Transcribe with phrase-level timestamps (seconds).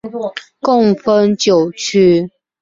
[0.61, 2.31] 共分九区。